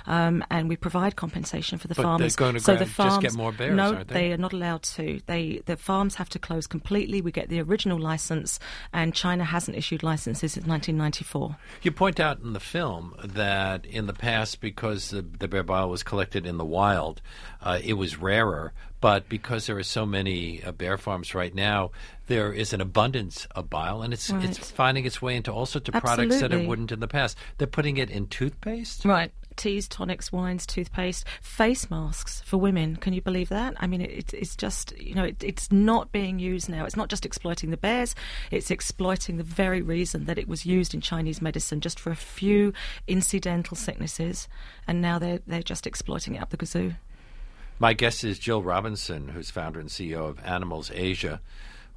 um, 0.06 0.44
and 0.50 0.68
we 0.68 0.76
provide 0.76 1.16
compensation 1.16 1.78
for 1.78 1.88
the 1.88 1.94
but 1.94 2.02
farmers. 2.02 2.36
They're 2.36 2.46
going 2.46 2.54
to 2.54 2.60
so 2.60 2.76
the 2.76 2.86
farms 2.86 3.14
just 3.14 3.22
get 3.22 3.34
more 3.34 3.52
bears. 3.52 3.74
No, 3.74 4.02
they? 4.04 4.14
they? 4.14 4.32
are 4.32 4.38
not 4.38 4.52
allowed 4.52 4.82
to. 4.82 5.20
They 5.26 5.62
the 5.66 5.76
farms 5.76 6.16
have 6.16 6.28
to 6.30 6.38
close 6.38 6.66
completely. 6.66 7.20
We 7.20 7.32
get 7.32 7.48
the 7.48 7.60
original 7.60 7.98
license, 7.98 8.58
and 8.92 9.14
China 9.14 9.44
hasn't 9.44 9.76
issued 9.76 10.02
licenses 10.02 10.52
since 10.52 10.66
1994. 10.66 11.56
You 11.82 11.92
point 11.92 12.20
out 12.20 12.40
in 12.40 12.52
the 12.52 12.60
film 12.60 12.88
film 12.88 13.14
that 13.22 13.84
in 13.86 14.06
the 14.06 14.12
past, 14.12 14.60
because 14.60 15.10
the, 15.10 15.22
the 15.22 15.48
bear 15.48 15.62
bile 15.62 15.90
was 15.90 16.02
collected 16.02 16.46
in 16.46 16.56
the 16.56 16.64
wild, 16.64 17.20
uh, 17.60 17.78
it 17.82 17.94
was 17.94 18.16
rarer. 18.18 18.72
But 19.00 19.28
because 19.28 19.66
there 19.66 19.78
are 19.78 19.82
so 19.84 20.04
many 20.04 20.62
uh, 20.62 20.72
bear 20.72 20.98
farms 20.98 21.34
right 21.34 21.54
now, 21.54 21.92
there 22.26 22.52
is 22.52 22.72
an 22.72 22.80
abundance 22.80 23.46
of 23.54 23.70
bile, 23.70 24.02
and 24.02 24.12
it's 24.12 24.30
right. 24.30 24.44
it's 24.44 24.70
finding 24.70 25.04
its 25.04 25.22
way 25.22 25.36
into 25.36 25.52
all 25.52 25.66
sorts 25.66 25.88
of 25.88 25.94
Absolutely. 25.94 26.26
products 26.26 26.40
that 26.40 26.52
it 26.52 26.66
wouldn't 26.66 26.92
in 26.92 27.00
the 27.00 27.08
past. 27.08 27.36
They're 27.58 27.66
putting 27.66 27.96
it 27.96 28.10
in 28.10 28.26
toothpaste, 28.26 29.04
right? 29.04 29.32
teas, 29.58 29.88
tonics, 29.88 30.32
wines, 30.32 30.64
toothpaste, 30.64 31.26
face 31.42 31.90
masks 31.90 32.40
for 32.46 32.56
women. 32.56 32.96
Can 32.96 33.12
you 33.12 33.20
believe 33.20 33.50
that? 33.50 33.74
I 33.78 33.86
mean, 33.86 34.00
it, 34.00 34.32
it's 34.32 34.56
just, 34.56 34.96
you 34.96 35.14
know, 35.14 35.24
it, 35.24 35.42
it's 35.44 35.70
not 35.70 36.12
being 36.12 36.38
used 36.38 36.70
now. 36.70 36.86
It's 36.86 36.96
not 36.96 37.10
just 37.10 37.26
exploiting 37.26 37.70
the 37.70 37.76
bears, 37.76 38.14
it's 38.50 38.70
exploiting 38.70 39.36
the 39.36 39.44
very 39.44 39.82
reason 39.82 40.24
that 40.24 40.38
it 40.38 40.48
was 40.48 40.64
used 40.64 40.94
in 40.94 41.00
Chinese 41.02 41.42
medicine 41.42 41.80
just 41.80 42.00
for 42.00 42.10
a 42.10 42.16
few 42.16 42.72
incidental 43.06 43.76
sicknesses, 43.76 44.48
and 44.86 45.02
now 45.02 45.18
they're, 45.18 45.40
they're 45.46 45.62
just 45.62 45.86
exploiting 45.86 46.36
it 46.36 46.42
up 46.42 46.50
the 46.50 46.56
kazoo. 46.56 46.94
My 47.78 47.92
guest 47.92 48.24
is 48.24 48.38
Jill 48.38 48.62
Robinson, 48.62 49.28
who's 49.28 49.50
founder 49.50 49.78
and 49.78 49.88
CEO 49.88 50.28
of 50.28 50.44
Animals 50.44 50.90
Asia 50.94 51.40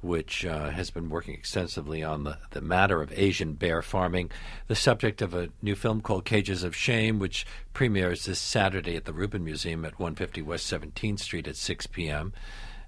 which 0.02 0.44
uh, 0.44 0.70
has 0.70 0.90
been 0.90 1.08
working 1.08 1.32
extensively 1.32 2.02
on 2.02 2.24
the, 2.24 2.36
the 2.50 2.60
matter 2.60 3.00
of 3.00 3.12
Asian 3.16 3.54
bear 3.54 3.80
farming, 3.80 4.30
the 4.66 4.74
subject 4.74 5.22
of 5.22 5.32
a 5.32 5.48
new 5.62 5.76
film 5.76 6.00
called 6.00 6.24
Cages 6.24 6.64
of 6.64 6.74
Shame, 6.74 7.18
which 7.20 7.46
premieres 7.72 8.24
this 8.24 8.40
Saturday 8.40 8.96
at 8.96 9.04
the 9.04 9.12
Rubin 9.12 9.44
Museum 9.44 9.84
at 9.84 9.98
150 9.98 10.42
West 10.42 10.70
17th 10.70 11.20
Street 11.20 11.46
at 11.46 11.56
6 11.56 11.86
p.m. 11.86 12.32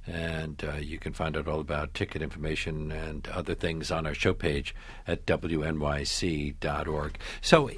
And 0.07 0.63
uh, 0.65 0.77
you 0.79 0.99
can 0.99 1.13
find 1.13 1.37
out 1.37 1.49
all 1.49 1.61
about 1.61 1.95
ticket 1.95 2.21
information 2.21 2.91
and 2.91 3.27
other 3.29 3.55
things 3.55 3.91
on 3.93 4.07
our 4.07 4.15
show 4.15 4.35
page 4.35 4.75
at 5.07 5.25
wnyc.org. 5.25 7.19
So, 7.41 7.71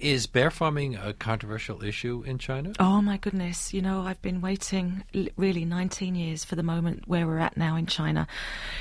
is 0.00 0.26
bear 0.26 0.50
farming 0.50 0.96
a 0.96 1.12
controversial 1.12 1.84
issue 1.84 2.22
in 2.26 2.38
China? 2.38 2.72
Oh 2.80 3.00
my 3.02 3.18
goodness! 3.18 3.74
You 3.74 3.82
know, 3.82 4.00
I've 4.00 4.20
been 4.22 4.40
waiting 4.40 5.04
really 5.36 5.64
19 5.64 6.14
years 6.14 6.44
for 6.44 6.56
the 6.56 6.62
moment 6.62 7.06
where 7.06 7.26
we're 7.26 7.38
at 7.38 7.56
now 7.56 7.76
in 7.76 7.86
China. 7.86 8.26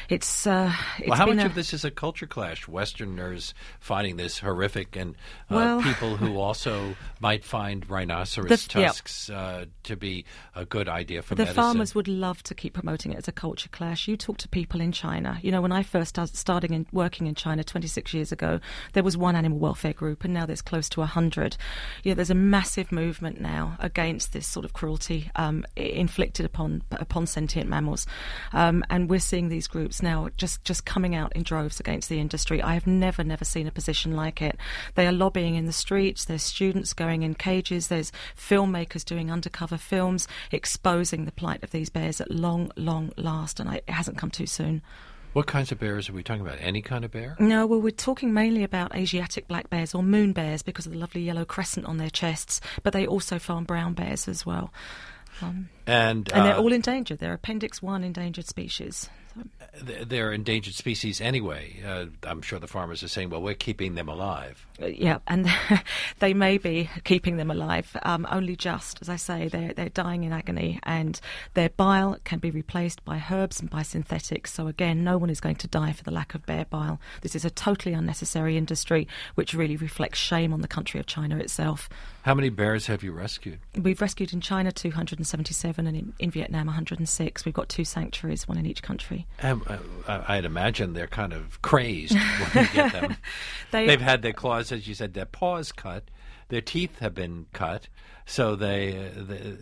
It's, 0.07 0.47
uh, 0.47 0.73
it's 0.97 1.09
well, 1.09 1.17
how 1.17 1.25
much 1.25 1.39
a, 1.39 1.45
of 1.45 1.55
this 1.55 1.73
is 1.73 1.83
a 1.83 1.91
culture 1.91 2.25
clash? 2.25 2.67
Westerners 2.67 3.53
finding 3.79 4.17
this 4.17 4.39
horrific, 4.39 4.95
and 4.95 5.15
uh, 5.49 5.55
well, 5.55 5.81
people 5.83 6.15
who 6.15 6.37
also 6.37 6.95
might 7.19 7.43
find 7.43 7.89
rhinoceros 7.89 8.49
the, 8.49 8.69
tusks 8.69 9.29
yeah. 9.29 9.39
uh, 9.39 9.65
to 9.83 9.97
be 9.97 10.25
a 10.55 10.65
good 10.65 10.87
idea 10.87 11.21
for 11.21 11.35
the 11.35 11.43
medicine. 11.43 11.61
farmers 11.61 11.93
would 11.93 12.07
love 12.07 12.41
to 12.43 12.55
keep 12.55 12.73
promoting 12.73 13.11
it 13.11 13.17
as 13.17 13.27
a 13.27 13.33
culture 13.33 13.69
clash. 13.69 14.07
You 14.07 14.15
talk 14.15 14.37
to 14.37 14.47
people 14.47 14.79
in 14.79 14.91
China. 14.91 15.37
You 15.41 15.51
know, 15.51 15.61
when 15.61 15.71
I 15.71 15.83
first 15.83 16.17
started 16.35 16.71
in, 16.71 16.87
working 16.91 17.27
in 17.27 17.35
China 17.35 17.63
26 17.63 18.13
years 18.13 18.31
ago, 18.31 18.59
there 18.93 19.03
was 19.03 19.17
one 19.17 19.35
animal 19.35 19.59
welfare 19.59 19.93
group, 19.93 20.23
and 20.23 20.33
now 20.33 20.45
there's 20.45 20.61
close 20.61 20.87
to 20.89 21.01
100. 21.09 21.57
You 22.03 22.11
know, 22.11 22.15
there's 22.15 22.29
a 22.29 22.35
massive 22.35 22.91
movement 22.91 23.39
now 23.39 23.75
against 23.79 24.33
this 24.33 24.47
sort 24.47 24.65
of 24.65 24.73
cruelty 24.73 25.29
um, 25.35 25.65
inflicted 25.75 26.45
upon 26.45 26.83
upon 26.91 27.27
sentient 27.27 27.69
mammals, 27.69 28.07
um, 28.53 28.83
and 28.89 29.09
we're 29.09 29.19
seeing 29.19 29.49
these 29.49 29.67
groups 29.67 30.01
now 30.01 30.29
just 30.37 30.63
just 30.63 30.85
coming 30.85 31.15
out 31.15 31.35
in 31.35 31.43
droves 31.43 31.79
against 31.79 32.09
the 32.09 32.19
industry. 32.19 32.61
I 32.61 32.73
have 32.73 32.87
never 32.87 33.23
never 33.23 33.45
seen 33.45 33.67
a 33.67 33.71
position 33.71 34.15
like 34.15 34.41
it. 34.41 34.57
They 34.95 35.07
are 35.07 35.11
lobbying 35.11 35.55
in 35.55 35.65
the 35.65 35.73
streets. 35.73 36.25
There's 36.25 36.43
students 36.43 36.93
going 36.93 37.23
in 37.23 37.35
cages. 37.35 37.87
There's 37.87 38.11
filmmakers 38.37 39.05
doing 39.05 39.31
undercover 39.31 39.77
films 39.77 40.27
exposing 40.51 41.25
the 41.25 41.31
plight 41.31 41.63
of 41.63 41.71
these 41.71 41.89
bears 41.89 42.21
at 42.21 42.31
long 42.31 42.71
long 42.75 43.11
last, 43.17 43.59
and 43.59 43.69
I, 43.69 43.75
it 43.75 43.89
hasn't 43.89 44.17
come 44.17 44.31
too 44.31 44.47
soon. 44.47 44.81
What 45.33 45.45
kinds 45.45 45.71
of 45.71 45.79
bears 45.79 46.09
are 46.09 46.13
we 46.13 46.23
talking 46.23 46.41
about? 46.41 46.57
Any 46.59 46.81
kind 46.81 47.05
of 47.05 47.11
bear? 47.11 47.35
No, 47.39 47.67
well, 47.67 47.79
we're 47.79 47.91
talking 47.91 48.33
mainly 48.33 48.63
about 48.63 48.95
Asiatic 48.95 49.47
black 49.47 49.69
bears 49.69 49.93
or 49.93 50.01
moon 50.01 50.33
bears 50.33 50.63
because 50.63 50.87
of 50.87 50.91
the 50.91 50.97
lovely 50.97 51.21
yellow 51.21 51.45
crescent 51.45 51.85
on 51.85 51.97
their 51.97 52.09
chests, 52.09 52.59
but 52.81 52.93
they 52.93 53.05
also 53.05 53.37
farm 53.37 53.63
brown 53.63 53.93
bears 53.93 54.27
as 54.27 54.45
well. 54.45 54.73
Um, 55.41 55.69
and, 55.85 56.29
and 56.31 56.45
they're 56.45 56.55
uh, 56.55 56.61
all 56.61 56.73
endangered. 56.73 57.19
They're 57.19 57.33
Appendix 57.33 57.81
1 57.81 58.03
endangered 58.03 58.47
species. 58.47 59.09
They're 59.81 60.33
endangered 60.33 60.73
species 60.73 61.21
anyway. 61.21 61.81
Uh, 61.85 62.05
I'm 62.23 62.41
sure 62.41 62.59
the 62.59 62.67
farmers 62.67 63.03
are 63.03 63.07
saying, 63.07 63.29
well, 63.29 63.41
we're 63.41 63.53
keeping 63.53 63.95
them 63.95 64.09
alive. 64.09 64.65
Uh, 64.81 64.87
yeah, 64.87 65.19
and 65.27 65.47
they 66.19 66.33
may 66.33 66.57
be 66.57 66.89
keeping 67.03 67.37
them 67.37 67.51
alive, 67.51 67.95
um, 68.03 68.27
only 68.31 68.55
just, 68.55 69.01
as 69.01 69.09
I 69.09 69.15
say, 69.15 69.47
they're, 69.47 69.73
they're 69.73 69.89
dying 69.89 70.23
in 70.23 70.33
agony, 70.33 70.79
and 70.83 71.19
their 71.53 71.69
bile 71.69 72.17
can 72.23 72.39
be 72.39 72.51
replaced 72.51 73.03
by 73.05 73.23
herbs 73.31 73.59
and 73.59 73.69
by 73.69 73.83
synthetics. 73.83 74.53
So, 74.53 74.67
again, 74.67 75.03
no 75.03 75.17
one 75.17 75.29
is 75.29 75.39
going 75.39 75.57
to 75.57 75.67
die 75.67 75.93
for 75.93 76.03
the 76.03 76.11
lack 76.11 76.35
of 76.35 76.45
bear 76.45 76.65
bile. 76.65 76.99
This 77.21 77.35
is 77.35 77.45
a 77.45 77.49
totally 77.49 77.93
unnecessary 77.93 78.57
industry, 78.57 79.07
which 79.35 79.53
really 79.53 79.77
reflects 79.77 80.19
shame 80.19 80.53
on 80.53 80.61
the 80.61 80.67
country 80.67 80.99
of 80.99 81.05
China 81.05 81.37
itself. 81.37 81.89
How 82.23 82.33
many 82.33 82.49
bears 82.49 82.87
have 82.87 83.01
you 83.01 83.11
rescued? 83.11 83.59
We've 83.75 84.01
rescued 84.01 84.33
in 84.33 84.41
China 84.41 84.71
277 84.71 85.87
and 85.87 85.95
in, 85.97 86.13
in 86.19 86.31
Vietnam 86.31 86.67
106. 86.67 87.45
We've 87.45 87.53
got 87.53 87.69
two 87.69 87.85
sanctuaries, 87.85 88.47
one 88.47 88.57
in 88.57 88.65
each 88.65 88.83
country. 88.83 89.25
Um, 89.41 89.63
uh, 90.05 90.23
I'd 90.27 90.45
imagine 90.45 90.93
they're 90.93 91.07
kind 91.07 91.33
of 91.33 91.61
crazed 91.61 92.13
when 92.15 92.65
you 92.65 92.73
get 92.73 92.91
them. 92.91 93.15
they, 93.71 93.87
They've 93.87 94.01
had 94.01 94.21
their 94.21 94.33
claws, 94.33 94.71
as 94.71 94.87
you 94.87 94.95
said, 94.95 95.13
their 95.13 95.25
paws 95.25 95.71
cut, 95.71 96.03
their 96.49 96.61
teeth 96.61 96.99
have 96.99 97.13
been 97.13 97.45
cut, 97.53 97.87
so 98.25 98.55
they 98.55 98.97
uh, 98.97 99.23
they, 99.23 99.57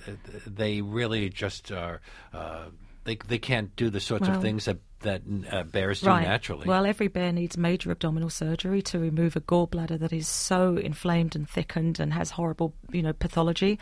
they 0.46 0.82
really 0.82 1.30
just 1.30 1.72
are. 1.72 2.02
Uh, 2.34 2.66
they 3.04 3.18
they 3.28 3.38
can't 3.38 3.76
do 3.76 3.90
the 3.90 4.00
sorts 4.00 4.28
well, 4.28 4.38
of 4.38 4.42
things 4.42 4.66
that 4.66 4.78
that 5.02 5.22
uh, 5.52 5.64
bears 5.64 6.02
do 6.02 6.08
right. 6.08 6.28
naturally. 6.28 6.68
Well, 6.68 6.86
every 6.86 7.08
bear 7.08 7.32
needs 7.32 7.58
major 7.58 7.92
abdominal 7.92 8.30
surgery 8.30 8.82
to 8.84 9.00
remove 9.00 9.36
a 9.36 9.42
gallbladder 9.42 10.00
that 10.00 10.12
is 10.12 10.28
so 10.28 10.76
inflamed 10.76 11.36
and 11.36 11.48
thickened 11.48 12.00
and 12.00 12.14
has 12.14 12.32
horrible, 12.32 12.74
you 12.92 13.04
know, 13.04 13.14
pathology. 13.14 13.80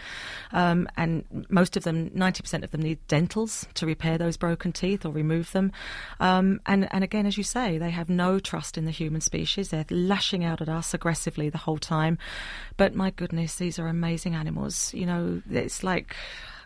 Um, 0.51 0.87
and 0.97 1.45
most 1.49 1.77
of 1.77 1.83
them, 1.83 2.09
90% 2.09 2.63
of 2.63 2.71
them, 2.71 2.81
need 2.81 2.99
dentals 3.07 3.65
to 3.75 3.85
repair 3.85 4.17
those 4.17 4.37
broken 4.37 4.71
teeth 4.71 5.05
or 5.05 5.11
remove 5.11 5.51
them. 5.53 5.71
Um, 6.19 6.59
and, 6.65 6.91
and 6.93 7.03
again, 7.03 7.25
as 7.25 7.37
you 7.37 7.43
say, 7.43 7.77
they 7.77 7.91
have 7.91 8.09
no 8.09 8.39
trust 8.39 8.77
in 8.77 8.85
the 8.85 8.91
human 8.91 9.21
species. 9.21 9.69
They're 9.69 9.85
lashing 9.89 10.43
out 10.43 10.61
at 10.61 10.69
us 10.69 10.93
aggressively 10.93 11.49
the 11.49 11.57
whole 11.57 11.77
time. 11.77 12.17
But 12.77 12.93
my 12.93 13.11
goodness, 13.11 13.55
these 13.55 13.79
are 13.79 13.87
amazing 13.87 14.35
animals. 14.35 14.93
You 14.93 15.05
know, 15.05 15.41
it's 15.49 15.83
like 15.83 16.15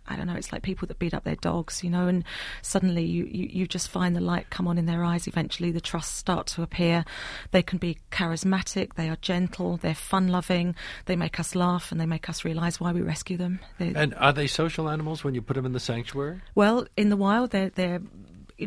I 0.08 0.16
don't 0.16 0.28
know, 0.28 0.36
it's 0.36 0.52
like 0.52 0.64
people 0.64 0.88
that 0.88 1.00
beat 1.00 1.14
up 1.14 1.24
their 1.24 1.36
dogs, 1.36 1.84
you 1.84 1.90
know, 1.90 2.08
and 2.08 2.24
suddenly 2.62 3.04
you, 3.04 3.26
you, 3.26 3.48
you 3.52 3.68
just 3.68 3.90
find 3.90 4.16
the 4.16 4.22
light 4.22 4.50
come 4.50 4.68
on 4.68 4.78
in 4.78 4.86
their 4.86 5.04
eyes. 5.04 5.28
Eventually, 5.28 5.72
the 5.72 5.82
trusts 5.82 6.16
start 6.16 6.48
to 6.48 6.62
appear. 6.62 7.06
They 7.52 7.62
can 7.62 7.78
be 7.78 8.00
charismatic, 8.12 8.96
they 8.96 9.10
are 9.10 9.18
gentle, 9.18 9.78
they're 9.78 9.96
fun 9.96 10.28
loving, 10.30 10.76
they 11.06 11.16
make 11.16 11.40
us 11.40 11.56
laugh, 11.56 11.92
and 11.92 12.00
they 12.00 12.06
make 12.06 12.30
us 12.30 12.44
realize 12.44 12.80
why 12.80 12.92
we 12.92 13.02
rescue 13.02 13.38
them. 13.38 13.60
They're, 13.78 13.94
and 13.96 14.14
are 14.16 14.34
they 14.34 14.48
social 14.48 14.90
animals 14.90 15.24
when 15.24 15.36
you 15.36 15.42
put 15.42 15.56
them 15.56 15.66
in 15.66 15.74
the 15.74 15.80
sanctuary? 15.80 16.42
Well, 16.56 16.88
in 16.98 17.10
the 17.10 17.18
wild, 17.18 17.52
they're, 17.52 17.70
they're 17.70 18.02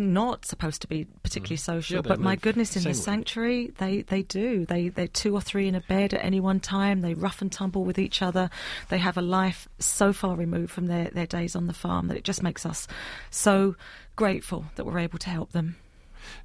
not 0.00 0.44
supposed 0.44 0.82
to 0.82 0.88
be 0.88 1.06
particularly 1.22 1.56
mm. 1.56 1.64
social, 1.64 1.96
yeah, 1.96 2.02
but 2.02 2.20
my 2.20 2.36
goodness, 2.36 2.76
in 2.76 2.84
the 2.84 2.94
sanctuary, 2.94 3.72
they, 3.78 4.02
they 4.02 4.22
do. 4.22 4.64
They 4.64 4.88
they're 4.88 5.08
two 5.08 5.34
or 5.34 5.40
three 5.40 5.68
in 5.68 5.74
a 5.74 5.80
bed 5.80 6.14
at 6.14 6.24
any 6.24 6.40
one 6.40 6.60
time. 6.60 7.00
They 7.00 7.14
rough 7.14 7.42
and 7.42 7.50
tumble 7.50 7.84
with 7.84 7.98
each 7.98 8.22
other. 8.22 8.50
They 8.88 8.98
have 8.98 9.16
a 9.16 9.22
life 9.22 9.68
so 9.78 10.12
far 10.12 10.36
removed 10.36 10.70
from 10.70 10.86
their, 10.86 11.10
their 11.10 11.26
days 11.26 11.56
on 11.56 11.66
the 11.66 11.72
farm 11.72 12.08
that 12.08 12.16
it 12.16 12.24
just 12.24 12.42
makes 12.42 12.64
us 12.64 12.86
so 13.30 13.76
grateful 14.16 14.66
that 14.76 14.84
we're 14.84 14.98
able 14.98 15.18
to 15.18 15.30
help 15.30 15.52
them. 15.52 15.76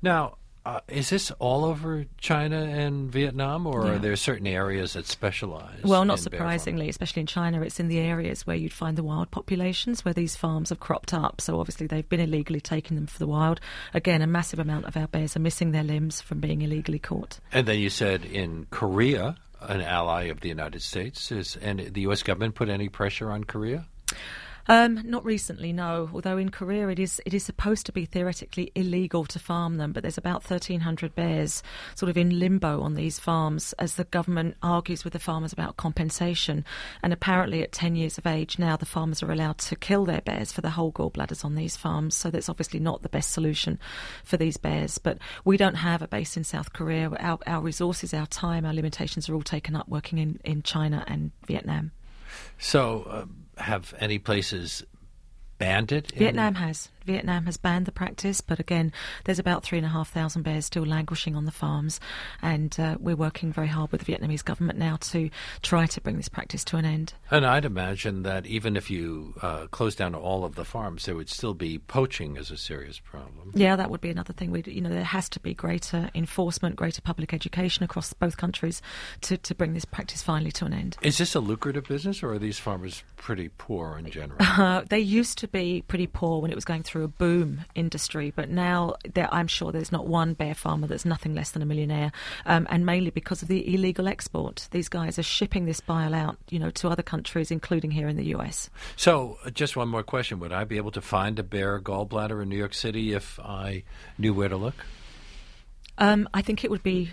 Now, 0.01 0.37
uh, 0.67 0.81
is 0.89 1.09
this 1.09 1.31
all 1.39 1.63
over 1.63 2.05
China 2.17 2.61
and 2.61 3.09
Vietnam, 3.09 3.65
or 3.65 3.85
yeah. 3.85 3.91
are 3.93 3.99
there 3.99 4.15
certain 4.17 4.45
areas 4.45 4.93
that 4.93 5.05
specialize? 5.05 5.81
Well, 5.81 6.03
not 6.03 6.19
surprisingly, 6.19 6.89
especially 6.89 7.21
in 7.21 7.25
China, 7.25 7.61
it's 7.61 7.79
in 7.79 7.87
the 7.87 7.99
areas 7.99 8.45
where 8.45 8.57
you'd 8.57 8.73
find 8.73 8.97
the 8.97 9.03
wild 9.03 9.31
populations 9.31 10.03
where 10.03 10.13
these 10.13 10.35
farms 10.35 10.67
have 10.67 10.81
cropped 10.81 11.13
up. 11.13 11.39
So 11.39 11.61
obviously 11.61 11.87
they've 11.87 12.07
been 12.09 12.19
illegally 12.19 12.59
taking 12.59 12.95
them 12.95 13.07
for 13.07 13.17
the 13.17 13.27
wild. 13.27 13.61
Again, 13.93 14.21
a 14.21 14.27
massive 14.27 14.59
amount 14.59 14.87
of 14.87 14.97
our 14.97 15.07
bears 15.07 15.37
are 15.37 15.39
missing 15.39 15.71
their 15.71 15.83
limbs 15.83 16.19
from 16.19 16.41
being 16.41 16.61
illegally 16.61 16.99
caught. 16.99 17.39
And 17.53 17.65
then 17.65 17.79
you 17.79 17.89
said 17.89 18.25
in 18.25 18.67
Korea, 18.69 19.37
an 19.61 19.79
ally 19.79 20.23
of 20.23 20.41
the 20.41 20.49
United 20.49 20.81
States, 20.81 21.31
is 21.31 21.55
and 21.55 21.79
the 21.79 22.01
U.S. 22.01 22.23
government 22.23 22.55
put 22.55 22.67
any 22.67 22.89
pressure 22.89 23.31
on 23.31 23.45
Korea? 23.45 23.87
Um, 24.69 25.01
not 25.05 25.23
recently, 25.23 25.71
no. 25.71 26.09
Although 26.13 26.37
in 26.37 26.49
Korea 26.49 26.89
it 26.89 26.99
is 26.99 27.21
it 27.25 27.33
is 27.33 27.43
supposed 27.43 27.85
to 27.85 27.91
be 27.91 28.05
theoretically 28.05 28.71
illegal 28.75 29.25
to 29.25 29.39
farm 29.39 29.77
them, 29.77 29.93
but 29.93 30.03
there's 30.03 30.17
about 30.17 30.43
1,300 30.43 31.15
bears 31.15 31.63
sort 31.95 32.09
of 32.09 32.17
in 32.17 32.37
limbo 32.39 32.81
on 32.81 32.95
these 32.95 33.19
farms 33.19 33.73
as 33.79 33.95
the 33.95 34.03
government 34.05 34.57
argues 34.61 35.03
with 35.03 35.13
the 35.13 35.19
farmers 35.19 35.53
about 35.53 35.77
compensation. 35.77 36.65
And 37.01 37.13
apparently, 37.13 37.63
at 37.63 37.71
10 37.71 37.95
years 37.95 38.17
of 38.17 38.27
age 38.27 38.59
now, 38.59 38.75
the 38.75 38.85
farmers 38.85 39.23
are 39.23 39.31
allowed 39.31 39.57
to 39.59 39.75
kill 39.75 40.05
their 40.05 40.21
bears 40.21 40.51
for 40.51 40.61
the 40.61 40.71
whole 40.71 40.91
gallbladders 40.91 41.45
on 41.45 41.55
these 41.55 41.77
farms. 41.77 42.15
So 42.15 42.29
that's 42.29 42.49
obviously 42.49 42.79
not 42.79 43.03
the 43.03 43.09
best 43.09 43.31
solution 43.31 43.79
for 44.23 44.35
these 44.35 44.57
bears. 44.57 44.97
But 44.97 45.19
we 45.45 45.55
don't 45.55 45.75
have 45.75 46.01
a 46.01 46.07
base 46.07 46.35
in 46.35 46.43
South 46.43 46.73
Korea. 46.73 47.09
Our, 47.19 47.39
our 47.47 47.61
resources, 47.61 48.13
our 48.13 48.27
time, 48.27 48.65
our 48.65 48.73
limitations 48.73 49.29
are 49.29 49.33
all 49.33 49.41
taken 49.41 49.75
up 49.75 49.87
working 49.87 50.17
in, 50.17 50.39
in 50.43 50.61
China 50.63 51.05
and 51.07 51.31
Vietnam. 51.45 51.91
So. 52.57 53.07
Um 53.09 53.46
have 53.57 53.93
any 53.99 54.19
places 54.19 54.83
banned 55.57 55.91
it? 55.91 56.11
Vietnam 56.15 56.55
has. 56.55 56.89
Vietnam 57.07 57.45
has 57.45 57.57
banned 57.57 57.85
the 57.85 57.91
practice, 57.91 58.41
but 58.41 58.59
again, 58.59 58.91
there's 59.23 59.39
about 59.39 59.63
three 59.63 59.77
and 59.77 59.87
a 59.87 59.89
half 59.89 60.11
thousand 60.11 60.43
bears 60.43 60.65
still 60.65 60.85
languishing 60.85 61.35
on 61.35 61.45
the 61.45 61.51
farms, 61.51 61.99
and 62.41 62.77
uh, 62.79 62.97
we're 62.99 63.15
working 63.15 63.51
very 63.51 63.67
hard 63.67 63.91
with 63.91 64.03
the 64.03 64.13
Vietnamese 64.13 64.43
government 64.43 64.77
now 64.77 64.97
to 64.97 65.29
try 65.61 65.85
to 65.85 66.01
bring 66.01 66.17
this 66.17 66.27
practice 66.29 66.63
to 66.65 66.77
an 66.77 66.85
end. 66.85 67.13
And 67.31 67.45
I'd 67.45 67.65
imagine 67.65 68.23
that 68.23 68.45
even 68.45 68.75
if 68.75 68.91
you 68.91 69.33
uh, 69.41 69.67
close 69.67 69.95
down 69.95 70.13
all 70.13 70.43
of 70.43 70.55
the 70.55 70.65
farms, 70.65 71.05
there 71.05 71.15
would 71.15 71.29
still 71.29 71.53
be 71.53 71.79
poaching 71.79 72.37
as 72.37 72.51
a 72.51 72.57
serious 72.57 72.99
problem. 72.99 73.51
Yeah, 73.55 73.77
that 73.77 73.89
would 73.89 74.01
be 74.01 74.09
another 74.09 74.33
thing. 74.33 74.51
We, 74.51 74.63
you 74.65 74.81
know, 74.81 74.89
there 74.89 75.03
has 75.03 75.29
to 75.29 75.39
be 75.39 75.53
greater 75.53 76.09
enforcement, 76.13 76.75
greater 76.75 77.01
public 77.01 77.33
education 77.33 77.83
across 77.83 78.11
both 78.13 78.35
countries 78.35 78.81
to, 79.21 79.37
to 79.37 79.55
bring 79.55 79.73
this 79.73 79.85
practice 79.85 80.21
finally 80.21 80.51
to 80.51 80.65
an 80.65 80.73
end. 80.73 80.97
Is 81.01 81.17
this 81.17 81.35
a 81.35 81.39
lucrative 81.39 81.85
business, 81.85 82.21
or 82.21 82.33
are 82.33 82.39
these 82.39 82.59
farmers 82.59 83.03
pretty 83.15 83.49
poor 83.57 83.97
in 83.97 84.11
general? 84.11 84.37
Uh, 84.41 84.81
they 84.89 84.99
used 84.99 85.37
to 85.37 85.47
be 85.47 85.83
pretty 85.87 86.07
poor 86.07 86.41
when 86.41 86.51
it 86.51 86.55
was 86.55 86.65
going 86.65 86.83
through 86.83 86.96
through 86.97 87.05
a 87.05 87.07
boom 87.07 87.63
industry, 87.75 88.33
but 88.35 88.49
now 88.49 88.95
there, 89.13 89.31
I'm 89.31 89.45
sure 89.45 89.71
there's 89.71 89.91
not 89.91 90.07
one 90.07 90.33
bear 90.33 90.55
farmer 90.55 90.87
that's 90.87 91.05
nothing 91.05 91.35
less 91.35 91.51
than 91.51 91.61
a 91.61 91.65
millionaire, 91.65 92.11
um, 92.47 92.65
and 92.71 92.87
mainly 92.87 93.11
because 93.11 93.43
of 93.43 93.47
the 93.47 93.71
illegal 93.71 94.07
export. 94.07 94.67
These 94.71 94.89
guys 94.89 95.19
are 95.19 95.23
shipping 95.23 95.65
this 95.65 95.79
bile 95.79 96.15
out, 96.15 96.37
you 96.49 96.57
know, 96.57 96.71
to 96.71 96.89
other 96.89 97.03
countries, 97.03 97.51
including 97.51 97.91
here 97.91 98.07
in 98.07 98.15
the 98.15 98.25
U.S. 98.27 98.71
So, 98.95 99.37
uh, 99.45 99.51
just 99.51 99.77
one 99.77 99.89
more 99.89 100.01
question: 100.01 100.39
Would 100.39 100.51
I 100.51 100.63
be 100.63 100.77
able 100.77 100.91
to 100.91 101.01
find 101.01 101.37
a 101.37 101.43
bear 101.43 101.79
gallbladder 101.79 102.41
in 102.41 102.49
New 102.49 102.57
York 102.57 102.73
City 102.73 103.13
if 103.13 103.39
I 103.39 103.83
knew 104.17 104.33
where 104.33 104.49
to 104.49 104.57
look? 104.57 104.85
Um, 105.99 106.27
I 106.33 106.41
think 106.41 106.63
it 106.63 106.71
would 106.71 106.83
be 106.83 107.11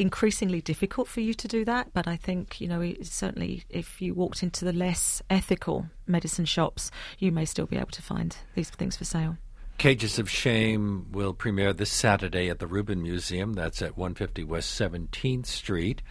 increasingly 0.00 0.60
difficult 0.62 1.06
for 1.06 1.20
you 1.20 1.34
to 1.34 1.46
do 1.46 1.64
that, 1.66 1.92
but 1.92 2.08
I 2.08 2.16
think, 2.16 2.60
you 2.60 2.66
know, 2.66 2.94
certainly 3.02 3.64
if 3.68 4.00
you 4.00 4.14
walked 4.14 4.42
into 4.42 4.64
the 4.64 4.72
less 4.72 5.22
ethical 5.28 5.86
medicine 6.06 6.46
shops, 6.46 6.90
you 7.18 7.30
may 7.30 7.44
still 7.44 7.66
be 7.66 7.76
able 7.76 7.88
to 7.88 8.02
find 8.02 8.36
these 8.54 8.70
things 8.70 8.96
for 8.96 9.04
sale. 9.04 9.36
Cages 9.76 10.18
of 10.18 10.28
Shame 10.28 11.06
will 11.12 11.32
premiere 11.32 11.72
this 11.72 11.90
Saturday 11.90 12.48
at 12.48 12.58
the 12.58 12.66
Rubin 12.66 13.02
Museum. 13.02 13.54
That's 13.54 13.80
at 13.82 13.96
150 13.96 14.44
West 14.44 14.78
17th 14.78 15.46
Street. 15.46 16.02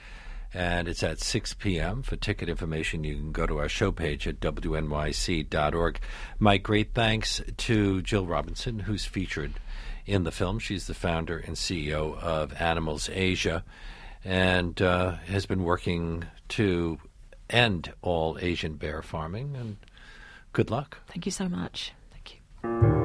And 0.52 0.88
it's 0.88 1.04
at 1.04 1.20
6 1.20 1.54
p.m. 1.56 2.02
For 2.02 2.16
ticket 2.16 2.50
information, 2.50 3.04
you 3.04 3.16
can 3.16 3.32
go 3.32 3.46
to 3.46 3.60
our 3.60 3.70
show 3.70 3.92
page 3.92 4.28
at 4.28 4.40
wnyc.org. 4.40 6.00
My 6.40 6.58
great 6.58 6.96
thanks 6.96 7.42
to 7.58 8.02
Jill 8.02 8.26
Robinson, 8.26 8.80
who's 8.80 9.06
featured 9.06 9.54
in 10.10 10.24
the 10.24 10.32
film. 10.32 10.60
She's 10.60 10.88
the 10.88 10.94
founder 10.94 11.38
and 11.38 11.56
CEO 11.56 12.18
of 12.20 12.54
Animals 12.60 13.10
Asia 13.12 13.64
and 14.26 14.82
uh, 14.82 15.12
has 15.28 15.46
been 15.46 15.64
working 15.64 16.26
to 16.50 16.98
end 17.50 17.94
all 18.02 18.38
Asian 18.42 18.76
bear 18.76 19.02
farming. 19.02 19.56
And 19.56 19.78
good 20.52 20.70
luck. 20.70 20.98
Thank 21.08 21.26
you 21.26 21.32
so 21.32 21.48
much. 21.48 21.94
Thank 22.12 22.42
you. 22.64 22.99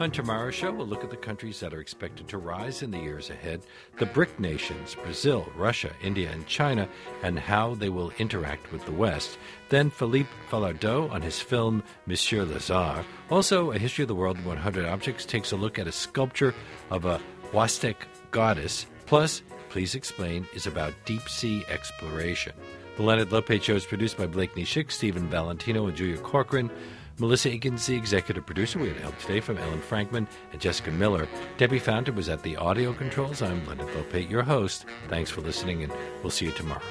On 0.00 0.12
tomorrow's 0.12 0.54
show, 0.54 0.70
we'll 0.70 0.86
look 0.86 1.02
at 1.02 1.10
the 1.10 1.16
countries 1.16 1.58
that 1.58 1.74
are 1.74 1.80
expected 1.80 2.28
to 2.28 2.38
rise 2.38 2.82
in 2.82 2.92
the 2.92 3.00
years 3.00 3.30
ahead 3.30 3.62
the 3.98 4.06
BRIC 4.06 4.38
nations, 4.38 4.94
Brazil, 4.94 5.50
Russia, 5.56 5.90
India, 6.04 6.30
and 6.30 6.46
China, 6.46 6.88
and 7.24 7.36
how 7.36 7.74
they 7.74 7.88
will 7.88 8.12
interact 8.18 8.70
with 8.70 8.84
the 8.84 8.92
West. 8.92 9.38
Then 9.70 9.90
Philippe 9.90 10.28
Falardeau 10.48 11.10
on 11.10 11.20
his 11.20 11.40
film 11.40 11.82
Monsieur 12.06 12.44
Lazhar. 12.44 13.04
Also, 13.28 13.72
A 13.72 13.78
History 13.78 14.02
of 14.02 14.08
the 14.08 14.14
World 14.14 14.38
in 14.38 14.44
100 14.44 14.86
Objects 14.86 15.24
takes 15.24 15.50
a 15.50 15.56
look 15.56 15.80
at 15.80 15.88
a 15.88 15.92
sculpture 15.92 16.54
of 16.90 17.04
a 17.04 17.20
Huastec 17.50 17.96
goddess. 18.30 18.86
Plus, 19.06 19.42
Please 19.68 19.96
Explain 19.96 20.46
is 20.54 20.68
about 20.68 20.94
deep 21.06 21.28
sea 21.28 21.64
exploration. 21.68 22.52
The 22.96 23.02
Leonard 23.02 23.30
Lopate 23.30 23.62
Show 23.62 23.74
is 23.74 23.84
produced 23.84 24.16
by 24.16 24.26
Blake 24.26 24.54
Schick, 24.54 24.92
Stephen 24.92 25.28
Valentino, 25.28 25.86
and 25.86 25.96
Julia 25.96 26.18
Corcoran. 26.18 26.70
Melissa 27.18 27.50
Eagan's, 27.50 27.86
the 27.86 27.96
executive 27.96 28.46
producer. 28.46 28.78
We 28.78 28.88
had 28.88 28.98
help 28.98 29.18
today 29.18 29.40
from 29.40 29.58
Ellen 29.58 29.80
Frankman 29.80 30.26
and 30.52 30.60
Jessica 30.60 30.90
Miller. 30.90 31.26
Debbie 31.56 31.80
Fountain 31.80 32.14
was 32.14 32.28
at 32.28 32.42
the 32.42 32.56
audio 32.56 32.92
controls. 32.92 33.42
I'm 33.42 33.66
Leonard 33.66 33.88
Lopate, 33.88 34.30
your 34.30 34.42
host. 34.42 34.86
Thanks 35.08 35.30
for 35.30 35.40
listening, 35.40 35.82
and 35.82 35.92
we'll 36.22 36.30
see 36.30 36.46
you 36.46 36.52
tomorrow. 36.52 36.82